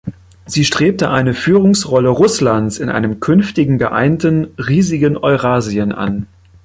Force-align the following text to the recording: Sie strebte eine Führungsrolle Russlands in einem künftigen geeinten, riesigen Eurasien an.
Sie 0.47 0.65
strebte 0.65 1.11
eine 1.11 1.35
Führungsrolle 1.35 2.09
Russlands 2.09 2.79
in 2.79 2.89
einem 2.89 3.19
künftigen 3.19 3.77
geeinten, 3.77 4.45
riesigen 4.57 5.15
Eurasien 5.15 5.91
an. 5.91 6.25